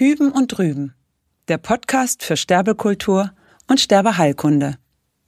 [0.00, 0.94] Hüben und Drüben,
[1.48, 3.32] der Podcast für Sterbekultur
[3.66, 4.78] und Sterbeheilkunde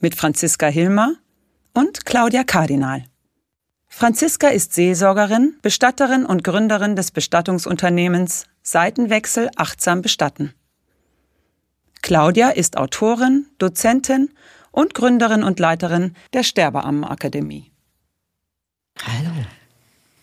[0.00, 1.16] mit Franziska Hilmer
[1.74, 3.04] und Claudia Kardinal.
[3.86, 10.54] Franziska ist Seelsorgerin, Bestatterin und Gründerin des Bestattungsunternehmens Seitenwechsel achtsam bestatten.
[12.00, 14.30] Claudia ist Autorin, Dozentin
[14.70, 17.70] und Gründerin und Leiterin der Sterbeammenakademie.
[19.04, 19.32] Hallo.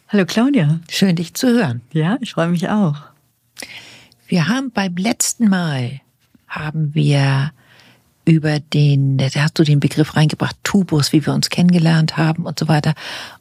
[0.08, 0.80] Hallo Claudia.
[0.90, 1.82] Schön, dich zu hören.
[1.92, 2.96] Ja, ich freue mich auch.
[4.30, 6.02] Wir haben beim letzten Mal
[6.48, 7.52] haben wir
[8.26, 12.60] über den, da hast du den Begriff reingebracht, Tubus, wie wir uns kennengelernt haben und
[12.60, 12.94] so weiter.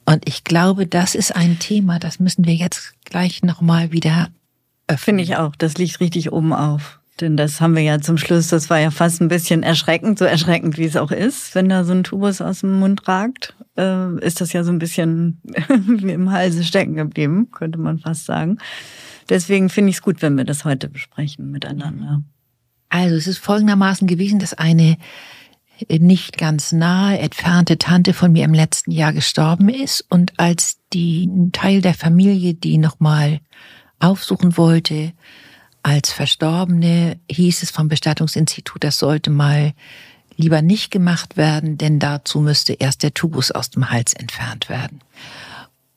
[0.06, 4.30] Und ich glaube, das ist ein Thema, das müssen wir jetzt gleich nochmal wieder
[4.86, 5.04] öffnen.
[5.04, 5.54] Finde ich auch.
[5.56, 7.00] Das liegt richtig oben auf.
[7.20, 10.24] Denn das haben wir ja zum Schluss, das war ja fast ein bisschen erschreckend, so
[10.24, 14.18] erschreckend wie es auch ist, wenn da so ein Tubus aus dem Mund ragt, äh,
[14.24, 18.56] ist das ja so ein bisschen im Halse stecken geblieben, könnte man fast sagen.
[19.28, 22.22] Deswegen finde ich es gut, wenn wir das heute besprechen miteinander.
[22.88, 24.96] Also es ist folgendermaßen gewesen, dass eine
[25.88, 31.30] nicht ganz nahe entfernte Tante von mir im letzten Jahr gestorben ist und als die
[31.52, 33.40] Teil der Familie die nochmal
[34.00, 35.12] aufsuchen wollte
[35.82, 39.72] als Verstorbene, hieß es vom Bestattungsinstitut, das sollte mal
[40.36, 45.00] lieber nicht gemacht werden, denn dazu müsste erst der Tubus aus dem Hals entfernt werden.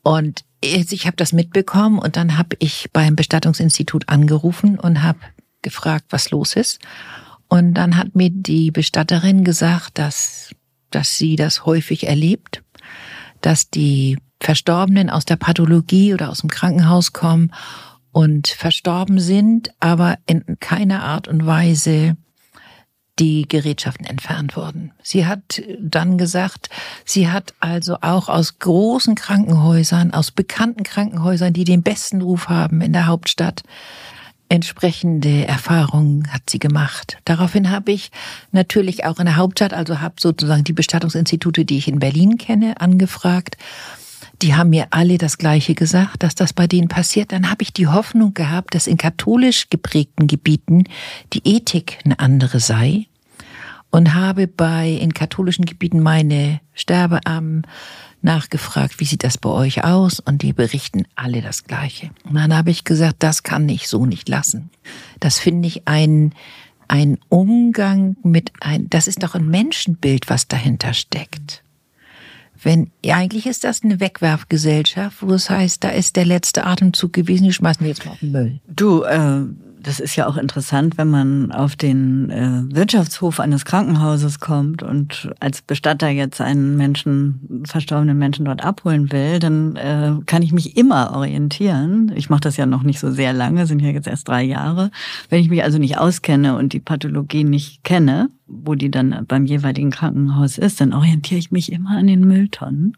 [0.04, 5.20] Und ich habe das mitbekommen und dann habe ich beim Bestattungsinstitut angerufen und habe
[5.62, 6.80] gefragt, was los ist.
[7.48, 10.52] Und dann hat mir die Bestatterin gesagt, dass,
[10.92, 12.64] dass sie das häufig erlebt,
[13.42, 17.52] dass die Verstorbenen aus der Pathologie oder aus dem Krankenhaus kommen
[18.12, 22.16] und verstorben sind, aber in keiner Art und Weise
[23.22, 24.92] die Gerätschaften entfernt wurden.
[25.04, 26.70] Sie hat dann gesagt,
[27.06, 32.82] sie hat also auch aus großen Krankenhäusern, aus bekannten Krankenhäusern, die den besten Ruf haben
[32.82, 33.62] in der Hauptstadt,
[34.50, 37.20] entsprechende Erfahrungen hat sie gemacht.
[37.24, 38.10] Daraufhin habe ich
[38.52, 42.82] natürlich auch in der Hauptstadt, also habe sozusagen die Bestattungsinstitute, die ich in Berlin kenne,
[42.82, 43.56] angefragt.
[44.42, 47.32] Die haben mir alle das Gleiche gesagt, dass das bei denen passiert.
[47.32, 50.86] Dann habe ich die Hoffnung gehabt, dass in katholisch geprägten Gebieten
[51.34, 53.06] die Ethik eine andere sei
[53.92, 57.68] und habe bei in katholischen Gebieten meine Sterbearmen
[58.22, 60.20] nachgefragt, wie sieht das bei euch aus?
[60.20, 62.12] Und die berichten alle das Gleiche.
[62.24, 64.70] Und dann habe ich gesagt, das kann ich so nicht lassen.
[65.20, 66.34] Das finde ich ein,
[66.88, 71.64] ein Umgang mit ein, das ist doch ein Menschenbild, was dahinter steckt.
[72.64, 77.12] Wenn, ja, eigentlich ist das eine Wegwerfgesellschaft, wo es heißt, da ist der letzte Atemzug
[77.12, 78.60] gewesen, die schmeißen wir jetzt mal auf den Müll.
[78.68, 79.46] Du, äh,
[79.84, 85.32] das ist ja auch interessant, wenn man auf den äh, Wirtschaftshof eines Krankenhauses kommt und
[85.40, 90.78] als Bestatter jetzt einen Menschen, verstorbenen Menschen dort abholen will, dann äh, kann ich mich
[90.78, 92.12] immer orientieren.
[92.16, 94.92] Ich mache das ja noch nicht so sehr lange, sind ja jetzt erst drei Jahre.
[95.30, 99.46] Wenn ich mich also nicht auskenne und die Pathologie nicht kenne, wo die dann beim
[99.46, 102.98] jeweiligen Krankenhaus ist, dann orientiere ich mich immer an den Mülltonnen.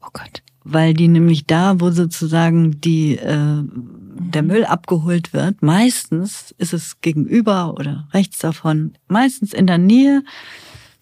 [0.00, 0.42] Oh Gott.
[0.64, 3.64] Weil die nämlich da, wo sozusagen die äh,
[4.14, 10.22] der Müll abgeholt wird, meistens ist es gegenüber oder rechts davon, meistens in der Nähe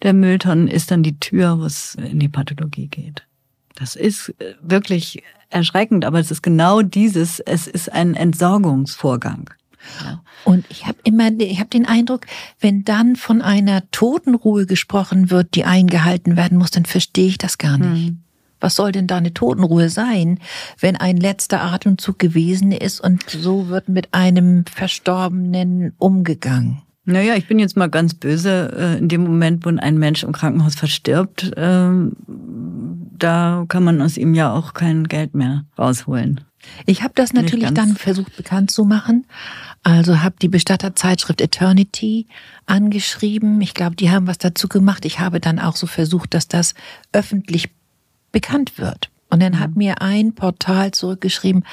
[0.01, 3.23] der Mülltonnen ist dann die Tür, wo es in die Pathologie geht.
[3.75, 9.49] Das ist äh, wirklich erschreckend, aber es ist genau dieses, es ist ein Entsorgungsvorgang.
[10.03, 10.21] Ja.
[10.45, 12.25] Und ich habe immer, ich habe den Eindruck,
[12.59, 17.57] wenn dann von einer Totenruhe gesprochen wird, die eingehalten werden muss, dann verstehe ich das
[17.57, 18.09] gar nicht.
[18.09, 18.23] Hm.
[18.61, 20.39] Was soll denn da eine Totenruhe sein,
[20.79, 26.81] wenn ein letzter Atemzug gewesen ist und so wird mit einem Verstorbenen umgegangen?
[27.03, 28.71] Naja, ich bin jetzt mal ganz böse.
[28.77, 32.15] Äh, in dem Moment, wo ein Mensch im Krankenhaus verstirbt, ähm,
[33.17, 36.41] da kann man aus ihm ja auch kein Geld mehr rausholen.
[36.85, 39.25] Ich habe das natürlich dann versucht bekannt zu machen.
[39.83, 42.27] Also habe die Bestatterzeitschrift Eternity
[42.67, 43.61] angeschrieben.
[43.61, 45.05] Ich glaube, die haben was dazu gemacht.
[45.05, 46.75] Ich habe dann auch so versucht, dass das
[47.13, 47.71] öffentlich
[48.31, 49.09] bekannt wird.
[49.31, 49.77] Und dann hat mhm.
[49.77, 51.63] mir ein Portal zurückgeschrieben,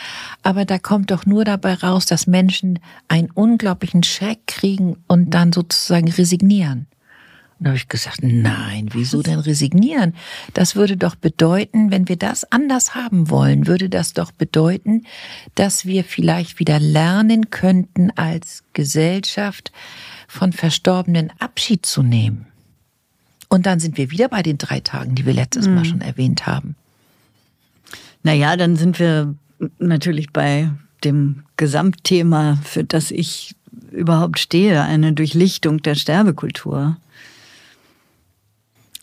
[0.42, 5.52] aber da kommt doch nur dabei raus, dass Menschen einen unglaublichen Schreck kriegen und dann
[5.52, 6.86] sozusagen resignieren.
[7.58, 10.14] Und da habe ich gesagt, nein, wieso denn resignieren?
[10.54, 15.02] Das würde doch bedeuten, wenn wir das anders haben wollen, würde das doch bedeuten,
[15.56, 19.72] dass wir vielleicht wieder lernen könnten, als Gesellschaft
[20.28, 22.47] von Verstorbenen Abschied zu nehmen.
[23.48, 25.74] Und dann sind wir wieder bei den drei Tagen, die wir letztes mhm.
[25.74, 26.76] Mal schon erwähnt haben.
[28.22, 29.34] Naja, dann sind wir
[29.78, 30.70] natürlich bei
[31.04, 33.54] dem Gesamtthema, für das ich
[33.90, 36.96] überhaupt stehe, eine Durchlichtung der Sterbekultur.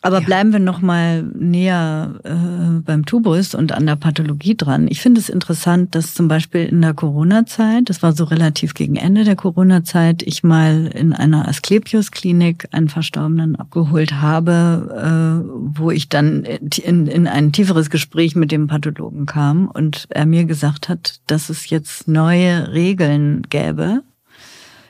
[0.06, 0.24] Aber ja.
[0.26, 4.86] bleiben wir noch mal näher äh, beim Tubus und an der Pathologie dran.
[4.88, 8.94] Ich finde es interessant, dass zum Beispiel in der Corona-Zeit, das war so relativ gegen
[8.94, 16.08] Ende der Corona-Zeit, ich mal in einer Asklepios-Klinik einen Verstorbenen abgeholt habe, äh, wo ich
[16.08, 21.20] dann in, in ein tieferes Gespräch mit dem Pathologen kam und er mir gesagt hat,
[21.26, 24.02] dass es jetzt neue Regeln gäbe,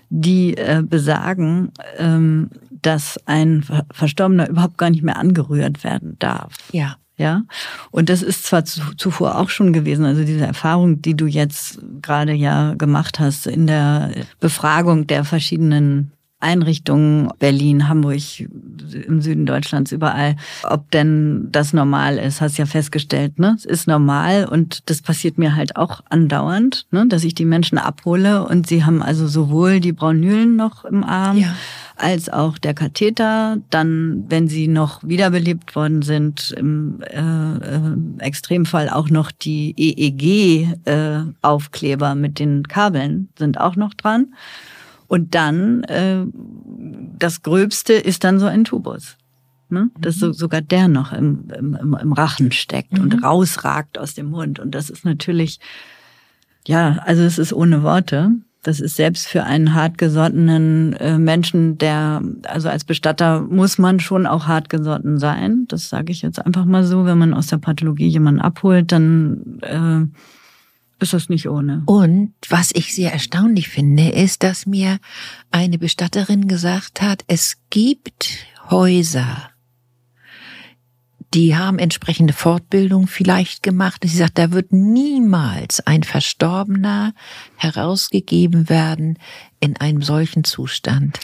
[0.08, 2.50] die äh, besagen, ähm,
[2.82, 6.52] dass ein Verstorbener überhaupt gar nicht mehr angerührt werden darf.
[6.72, 6.96] Ja.
[7.18, 7.44] Ja,
[7.90, 12.34] und das ist zwar zuvor auch schon gewesen, also diese Erfahrung, die du jetzt gerade
[12.34, 18.20] ja gemacht hast in der Befragung der verschiedenen Einrichtungen, Berlin, Hamburg,
[18.92, 23.54] im Süden Deutschlands, überall, ob denn das normal ist, hast ja festgestellt, ne?
[23.56, 27.06] Es ist normal und das passiert mir halt auch andauernd, ne?
[27.08, 31.38] dass ich die Menschen abhole und sie haben also sowohl die Braunülen noch im Arm,
[31.38, 31.54] ja.
[31.96, 33.56] als auch der Katheter.
[33.70, 39.74] Dann, wenn sie noch wiederbelebt worden sind, im äh, äh, Extremfall auch noch die
[40.84, 44.34] EEG-Aufkleber äh, mit den Kabeln sind auch noch dran.
[45.08, 46.24] Und dann, äh,
[47.18, 49.16] das Gröbste ist dann so ein Tubus.
[49.68, 49.90] Ne?
[49.98, 53.00] Dass so, sogar der noch im, im, im Rachen steckt mhm.
[53.00, 54.60] und rausragt aus dem Mund.
[54.60, 55.58] Und das ist natürlich,
[56.66, 58.30] ja, also es ist ohne Worte.
[58.62, 64.26] Das ist selbst für einen hartgesottenen äh, Menschen, der, also als Bestatter muss man schon
[64.26, 65.66] auch hartgesotten sein.
[65.68, 67.04] Das sage ich jetzt einfach mal so.
[67.04, 70.06] Wenn man aus der Pathologie jemanden abholt, dann äh,
[70.98, 71.82] ist das nicht ohne.
[71.86, 74.98] Und was ich sehr erstaunlich finde, ist, dass mir
[75.50, 78.38] eine Bestatterin gesagt hat, es gibt
[78.70, 79.50] Häuser,
[81.34, 84.02] die haben entsprechende Fortbildung vielleicht gemacht.
[84.04, 87.14] Sie sagt, da wird niemals ein Verstorbener
[87.56, 89.18] herausgegeben werden
[89.60, 91.18] in einem solchen Zustand.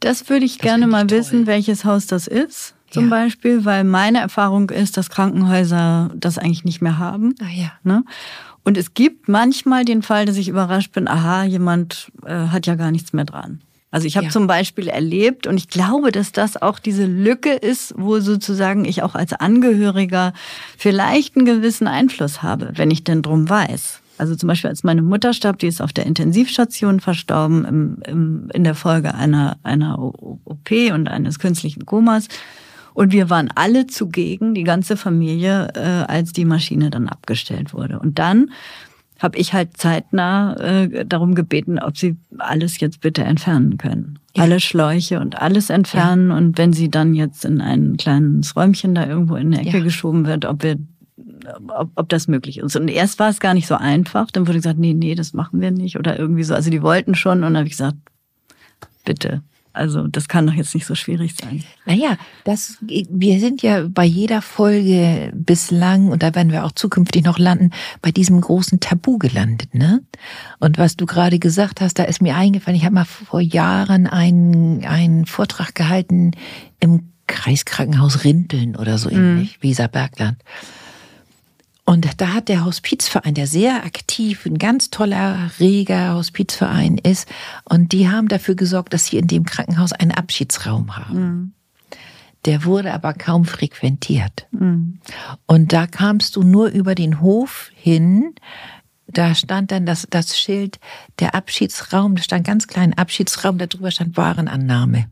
[0.00, 1.18] Das würde ich das gerne mal toll.
[1.18, 2.75] wissen, welches Haus das ist.
[2.90, 3.10] Zum ja.
[3.10, 7.34] Beispiel, weil meine Erfahrung ist, dass Krankenhäuser das eigentlich nicht mehr haben.
[7.40, 7.72] Ah ja.
[7.82, 8.04] Ne?
[8.64, 12.74] Und es gibt manchmal den Fall, dass ich überrascht bin, aha, jemand äh, hat ja
[12.74, 13.60] gar nichts mehr dran.
[13.90, 14.32] Also ich habe ja.
[14.32, 19.02] zum Beispiel erlebt, und ich glaube, dass das auch diese Lücke ist, wo sozusagen ich
[19.02, 20.32] auch als Angehöriger
[20.76, 24.00] vielleicht einen gewissen Einfluss habe, wenn ich denn drum weiß.
[24.18, 28.50] Also zum Beispiel als meine Mutter starb, die ist auf der Intensivstation verstorben im, im,
[28.52, 32.28] in der Folge einer, einer OP und eines künstlichen Komas.
[32.96, 37.98] Und wir waren alle zugegen, die ganze Familie, äh, als die Maschine dann abgestellt wurde.
[37.98, 38.50] Und dann
[39.18, 44.18] habe ich halt zeitnah äh, darum gebeten, ob sie alles jetzt bitte entfernen können.
[44.34, 44.44] Ja.
[44.44, 46.30] Alle Schläuche und alles entfernen.
[46.30, 46.38] Ja.
[46.38, 49.84] Und wenn sie dann jetzt in ein kleines Räumchen da irgendwo in der Ecke ja.
[49.84, 50.78] geschoben wird, ob wir
[51.68, 52.76] ob, ob das möglich ist.
[52.76, 54.30] Und erst war es gar nicht so einfach.
[54.30, 55.98] Dann wurde gesagt, nee, nee, das machen wir nicht.
[55.98, 56.54] Oder irgendwie so.
[56.54, 57.38] Also die wollten schon.
[57.38, 57.98] Und dann habe ich gesagt,
[59.04, 59.42] bitte,
[59.76, 61.62] also das kann doch jetzt nicht so schwierig sein.
[61.84, 67.24] Naja, das, wir sind ja bei jeder Folge bislang, und da werden wir auch zukünftig
[67.24, 67.70] noch landen,
[68.02, 69.74] bei diesem großen Tabu gelandet.
[69.74, 70.02] Ne?
[70.58, 74.06] Und was du gerade gesagt hast, da ist mir eingefallen, ich habe mal vor Jahren
[74.06, 76.32] einen, einen Vortrag gehalten
[76.80, 79.68] im Kreiskrankenhaus Rinteln oder so ähnlich, mhm.
[79.68, 80.38] Weserbergland.
[81.88, 87.28] Und da hat der Hospizverein, der sehr aktiv, ein ganz toller, reger Hospizverein ist,
[87.64, 91.20] und die haben dafür gesorgt, dass sie in dem Krankenhaus einen Abschiedsraum haben.
[91.20, 91.52] Mhm.
[92.44, 94.48] Der wurde aber kaum frequentiert.
[94.50, 94.98] Mhm.
[95.46, 98.34] Und da kamst du nur über den Hof hin.
[99.06, 100.80] Da stand dann das, das Schild,
[101.20, 105.06] der Abschiedsraum, da stand ganz klein Abschiedsraum, darüber stand Warenannahme.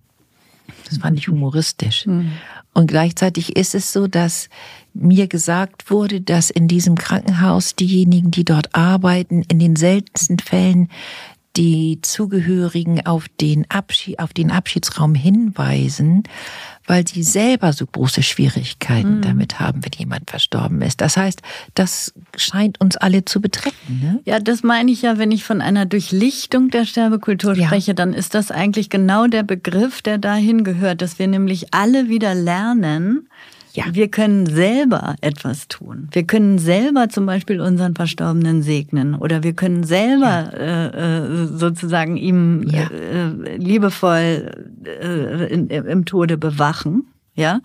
[0.88, 2.07] Das fand ich humoristisch.
[2.07, 2.33] Mhm.
[2.73, 4.49] Und gleichzeitig ist es so, dass
[4.95, 10.89] mir gesagt wurde, dass in diesem Krankenhaus diejenigen, die dort arbeiten, in den seltensten Fällen
[11.57, 16.25] die Zugehörigen auf den, Abschied, auf den Abschiedsraum hinweisen,
[16.87, 19.23] weil sie selber so große Schwierigkeiten mhm.
[19.23, 21.01] damit haben, wenn jemand verstorben ist.
[21.01, 21.43] Das heißt,
[21.75, 24.01] das scheint uns alle zu betreffen.
[24.03, 24.21] Ne?
[24.25, 27.67] Ja, das meine ich ja, wenn ich von einer Durchlichtung der Sterbekultur ja.
[27.67, 32.09] spreche, dann ist das eigentlich genau der Begriff, der dahin gehört, dass wir nämlich alle
[32.09, 33.29] wieder lernen,
[33.75, 33.87] ja.
[33.93, 36.09] Wir können selber etwas tun.
[36.12, 40.87] Wir können selber zum Beispiel unseren Verstorbenen segnen oder wir können selber ja.
[40.87, 42.88] äh, äh sozusagen ihm ja.
[42.88, 44.50] äh, liebevoll
[44.85, 47.09] äh, in, im Tode bewachen.
[47.35, 47.61] Ja,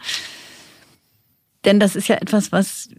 [1.66, 2.90] denn das ist ja etwas, was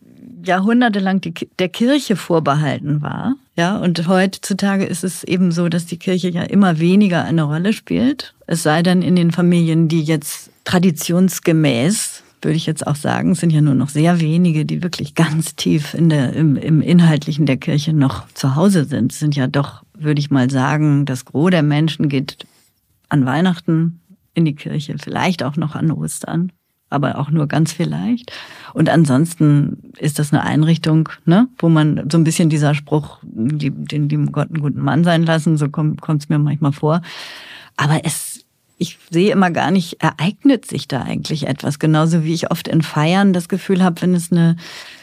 [0.45, 3.35] jahrhundertelang die, der Kirche vorbehalten war.
[3.57, 7.73] Ja, und heutzutage ist es eben so, dass die Kirche ja immer weniger eine Rolle
[7.73, 8.35] spielt.
[8.47, 13.41] Es sei denn in den Familien, die jetzt traditionsgemäß würde ich jetzt auch sagen, es
[13.41, 17.47] sind ja nur noch sehr wenige, die wirklich ganz tief in der, im, im Inhaltlichen
[17.47, 19.13] der Kirche noch zu Hause sind.
[19.13, 22.47] Es sind ja doch, würde ich mal sagen, das Gros der Menschen geht
[23.09, 24.01] an Weihnachten
[24.35, 26.53] in die Kirche, vielleicht auch noch an Ostern.
[26.91, 28.33] aber auch nur ganz vielleicht.
[28.75, 34.09] Und ansonsten ist das eine Einrichtung, ne, wo man so ein bisschen dieser Spruch, den
[34.09, 37.01] lieben Gott einen guten Mann sein lassen, so kommt es mir manchmal vor.
[37.77, 38.30] Aber es,
[38.81, 41.79] ich sehe immer gar nicht, ereignet sich da eigentlich etwas.
[41.79, 44.57] Genauso wie ich oft in Feiern das Gefühl habe, wenn es eine,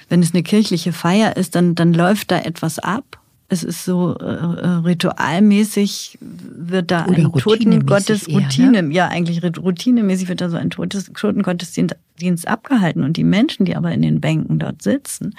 [0.10, 3.19] wenn es eine kirchliche Feier ist, dann, dann läuft da etwas ab
[3.50, 8.93] es ist so äh, äh ritualmäßig wird da Oder ein Totengottes Routine, ne?
[8.93, 14.01] ja eigentlich routinemäßig wird da so ein Totengottesdienst abgehalten und die Menschen, die aber in
[14.01, 15.34] den Bänken dort sitzen,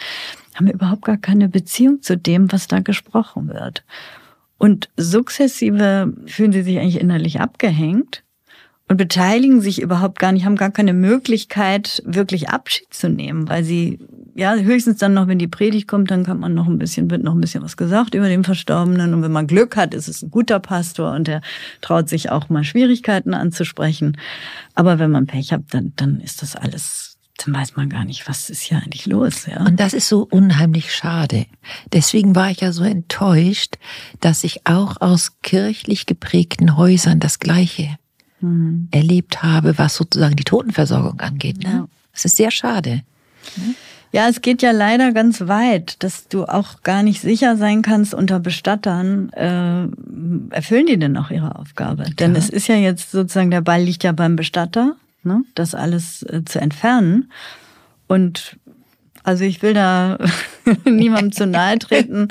[0.55, 3.85] haben überhaupt gar keine Beziehung zu dem, was da gesprochen wird.
[4.57, 8.23] Und sukzessive fühlen sie sich eigentlich innerlich abgehängt
[8.89, 13.63] und beteiligen sich überhaupt gar nicht, haben gar keine Möglichkeit, wirklich Abschied zu nehmen, weil
[13.63, 13.99] sie
[14.39, 17.25] ja, höchstens dann noch, wenn die Predigt kommt, dann kann man noch ein bisschen, wird
[17.25, 19.13] noch ein bisschen was gesagt über den Verstorbenen.
[19.13, 21.41] Und wenn man Glück hat, ist es ein guter Pastor und der
[21.81, 24.17] traut sich auch mal Schwierigkeiten anzusprechen.
[24.77, 28.29] Aber wenn man Pech hat, dann, dann ist das alles, dann weiß man gar nicht,
[28.29, 29.67] was ist hier eigentlich los, ja.
[29.67, 31.47] Und das ist so unheimlich schade.
[31.93, 33.75] Deswegen war ich ja so enttäuscht,
[34.21, 37.99] dass ich auch aus kirchlich geprägten Häusern das Gleiche
[38.41, 38.89] hm.
[38.91, 41.59] erlebt habe, was sozusagen die Totenversorgung angeht.
[41.59, 41.71] Ne?
[41.71, 41.89] Ja.
[42.13, 43.03] Das ist sehr schade.
[43.57, 43.75] Ne?
[44.11, 48.15] Ja, es geht ja leider ganz weit, dass du auch gar nicht sicher sein kannst
[48.15, 49.87] unter Bestattern, äh,
[50.55, 52.05] erfüllen die denn noch ihre Aufgabe?
[52.05, 52.15] Klar.
[52.15, 56.23] Denn es ist ja jetzt sozusagen, der Ball liegt ja beim Bestatter, ne, das alles
[56.23, 57.31] äh, zu entfernen.
[58.07, 58.57] Und
[59.25, 60.17] also ich will da
[60.87, 62.29] niemandem zu nahe treten,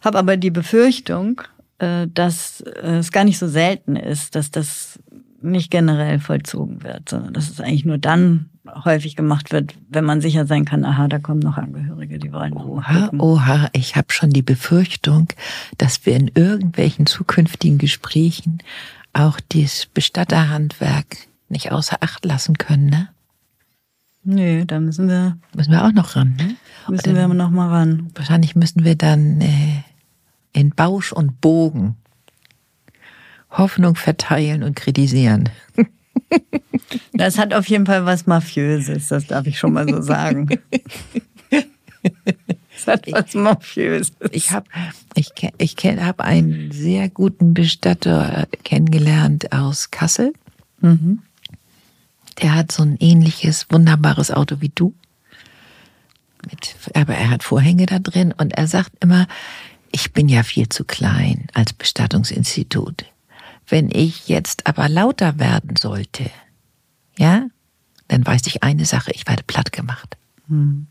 [0.00, 1.42] habe aber die Befürchtung,
[1.78, 4.98] dass äh, es gar nicht so selten ist, dass das
[5.40, 8.50] nicht generell vollzogen wird, sondern dass es eigentlich nur dann
[8.84, 12.52] häufig gemacht wird, wenn man sicher sein kann, aha, da kommen noch Angehörige, die wollen.
[12.52, 15.28] Oha, oha, ich habe schon die Befürchtung,
[15.78, 18.58] dass wir in irgendwelchen zukünftigen Gesprächen
[19.12, 23.08] auch das Bestatterhandwerk nicht außer Acht lassen können, ne?
[24.24, 25.38] Nö, da müssen wir.
[25.56, 26.56] Müssen wir auch noch ran, ne?
[26.88, 28.10] Müssen wir noch mal ran.
[28.14, 29.82] Wahrscheinlich müssen wir dann äh,
[30.78, 31.96] Bausch und Bogen
[33.50, 35.50] Hoffnung verteilen und kritisieren.
[37.12, 40.48] Das hat auf jeden Fall was Mafiöses, das darf ich schon mal so sagen.
[42.74, 44.12] Das hat was Mafiöses.
[44.30, 44.66] Ich habe
[45.14, 50.32] ich, ich hab einen sehr guten Bestatter kennengelernt aus Kassel.
[50.80, 51.20] Mhm.
[52.42, 54.94] Der hat so ein ähnliches, wunderbares Auto wie du.
[56.50, 59.26] Mit, aber er hat Vorhänge da drin und er sagt immer,
[59.92, 63.04] ich bin ja viel zu klein als Bestattungsinstitut.
[63.66, 66.30] Wenn ich jetzt aber lauter werden sollte,
[67.16, 67.46] ja,
[68.08, 70.16] dann weiß ich eine Sache, ich werde platt gemacht.
[70.48, 70.86] Hm.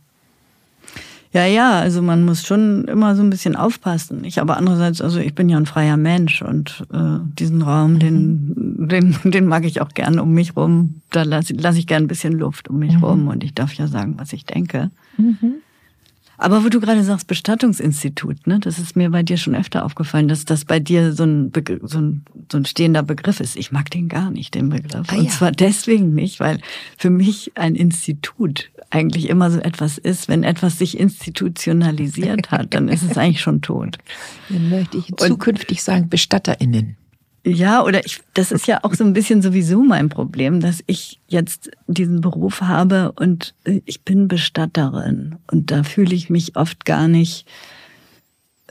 [1.33, 4.23] Ja, ja, also man muss schon immer so ein bisschen aufpassen.
[4.23, 8.77] Ich aber andererseits, also ich bin ja ein freier Mensch und äh, diesen Raum, den,
[8.77, 8.87] mhm.
[8.87, 11.01] den, den mag ich auch gern um mich rum.
[11.11, 13.03] Da lasse lass ich gern ein bisschen Luft um mich mhm.
[13.03, 14.89] rum und ich darf ja sagen, was ich denke.
[15.17, 15.55] Mhm.
[16.37, 20.27] Aber wo du gerade sagst, Bestattungsinstitut, ne, das ist mir bei dir schon öfter aufgefallen,
[20.27, 21.51] dass das bei dir so ein,
[21.81, 23.55] so ein, so ein stehender Begriff ist.
[23.55, 25.07] Ich mag den gar nicht, den Begriff.
[25.09, 25.29] Ah, Und ja.
[25.31, 26.59] zwar deswegen nicht, weil
[26.97, 32.87] für mich ein Institut eigentlich immer so etwas ist, wenn etwas sich institutionalisiert hat, dann
[32.87, 33.97] ist es eigentlich schon tot.
[34.49, 36.97] Dann möchte ich zukünftig Und, sagen BestatterInnen.
[37.47, 41.21] Ja, oder ich, das ist ja auch so ein bisschen sowieso mein Problem, dass ich
[41.29, 47.07] jetzt diesen Beruf habe und ich bin Bestatterin und da fühle ich mich oft gar
[47.07, 47.47] nicht,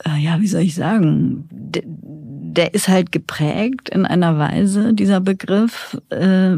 [0.05, 5.21] äh, ja, wie soll ich sagen, der, der ist halt geprägt in einer Weise, dieser
[5.21, 6.57] Begriff, äh,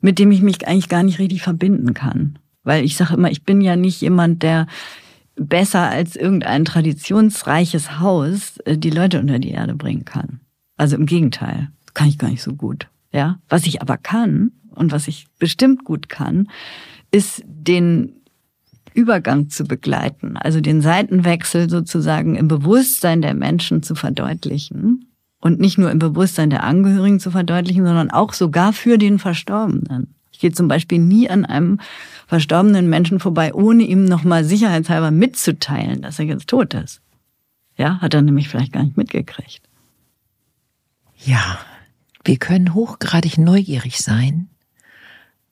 [0.00, 2.36] mit dem ich mich eigentlich gar nicht richtig verbinden kann.
[2.64, 4.66] Weil ich sage immer, ich bin ja nicht jemand, der
[5.36, 10.40] besser als irgendein traditionsreiches Haus äh, die Leute unter die Erde bringen kann.
[10.76, 12.88] Also im Gegenteil, kann ich gar nicht so gut.
[13.12, 16.48] Ja, was ich aber kann und was ich bestimmt gut kann,
[17.10, 18.12] ist den
[18.92, 25.06] Übergang zu begleiten, also den Seitenwechsel sozusagen im Bewusstsein der Menschen zu verdeutlichen
[25.40, 30.14] und nicht nur im Bewusstsein der Angehörigen zu verdeutlichen, sondern auch sogar für den Verstorbenen.
[30.32, 31.80] Ich gehe zum Beispiel nie an einem
[32.26, 37.00] verstorbenen Menschen vorbei, ohne ihm nochmal sicherheitshalber mitzuteilen, dass er jetzt tot ist.
[37.76, 39.65] Ja, hat er nämlich vielleicht gar nicht mitgekriegt.
[41.26, 41.58] Ja,
[42.24, 44.48] wir können hochgradig neugierig sein,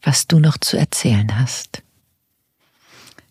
[0.03, 1.83] was du noch zu erzählen hast.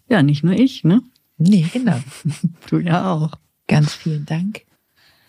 [0.10, 1.02] Ja, nicht nur ich, ne?
[1.38, 2.02] Nee, genau.
[2.70, 3.36] du ja auch.
[3.70, 4.66] Ganz vielen Dank.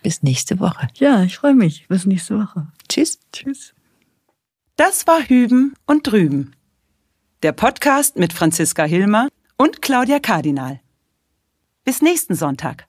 [0.02, 0.88] Bis nächste Woche.
[0.97, 1.87] Ja, ich freue mich.
[1.87, 2.66] Bis nächste Woche.
[2.88, 3.21] Tschüss.
[3.33, 3.75] Tschüss.
[4.75, 6.56] Das war Hüben und Drüben.
[7.44, 10.80] Der Podcast mit Franziska Hilmer und Claudia Kardinal.
[11.85, 12.88] Bis nächsten Sonntag.